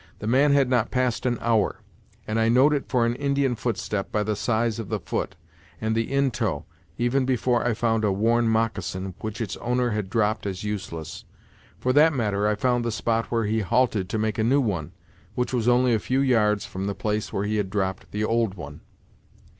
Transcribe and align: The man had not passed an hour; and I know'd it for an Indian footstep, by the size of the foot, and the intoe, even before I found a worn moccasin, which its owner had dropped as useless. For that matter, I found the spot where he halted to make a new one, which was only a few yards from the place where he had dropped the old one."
The 0.17 0.25
man 0.25 0.51
had 0.53 0.67
not 0.67 0.89
passed 0.89 1.27
an 1.27 1.37
hour; 1.41 1.75
and 2.27 2.39
I 2.39 2.49
know'd 2.49 2.73
it 2.73 2.89
for 2.89 3.05
an 3.05 3.13
Indian 3.13 3.53
footstep, 3.53 4.11
by 4.11 4.23
the 4.23 4.35
size 4.35 4.79
of 4.79 4.89
the 4.89 4.99
foot, 4.99 5.35
and 5.79 5.95
the 5.95 6.07
intoe, 6.11 6.65
even 6.97 7.23
before 7.23 7.63
I 7.63 7.75
found 7.75 8.03
a 8.03 8.11
worn 8.11 8.47
moccasin, 8.47 9.13
which 9.19 9.39
its 9.39 9.57
owner 9.57 9.91
had 9.91 10.09
dropped 10.09 10.47
as 10.47 10.63
useless. 10.63 11.23
For 11.77 11.93
that 11.93 12.13
matter, 12.13 12.47
I 12.47 12.55
found 12.55 12.83
the 12.83 12.91
spot 12.91 13.27
where 13.27 13.45
he 13.45 13.59
halted 13.59 14.09
to 14.09 14.17
make 14.17 14.39
a 14.39 14.43
new 14.43 14.59
one, 14.59 14.93
which 15.35 15.53
was 15.53 15.67
only 15.67 15.93
a 15.93 15.99
few 15.99 16.21
yards 16.21 16.65
from 16.65 16.87
the 16.87 16.95
place 16.95 17.31
where 17.31 17.43
he 17.45 17.57
had 17.57 17.69
dropped 17.69 18.09
the 18.09 18.23
old 18.25 18.55
one." 18.55 18.81